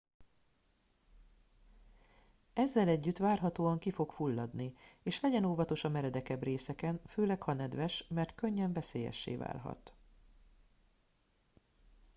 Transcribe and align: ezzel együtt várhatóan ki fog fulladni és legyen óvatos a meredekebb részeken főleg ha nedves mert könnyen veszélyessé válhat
ezzel 2.53 2.87
együtt 2.87 3.17
várhatóan 3.17 3.79
ki 3.79 3.91
fog 3.91 4.11
fulladni 4.11 4.73
és 5.03 5.21
legyen 5.21 5.45
óvatos 5.45 5.83
a 5.83 5.89
meredekebb 5.89 6.43
részeken 6.43 7.01
főleg 7.07 7.41
ha 7.41 7.53
nedves 7.53 8.05
mert 8.09 8.35
könnyen 8.35 8.73
veszélyessé 8.73 9.35
válhat 9.35 9.93